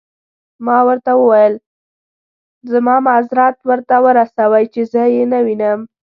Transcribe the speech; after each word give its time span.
ما 0.65 0.77
ورته 0.87 1.11
وویل: 1.17 1.53
زما 2.71 2.95
معذرت 3.07 3.57
ورته 3.69 3.95
ورسوئ، 4.05 4.63
چې 4.73 4.81
زه 4.91 5.03
يې 5.13 5.23
نه 5.31 5.39
وینم. 5.45 5.79